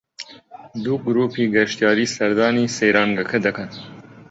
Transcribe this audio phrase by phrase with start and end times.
[0.83, 3.69] دوو گرووپی گەشتیاری سەردانی سەیرانگەکە دەکەن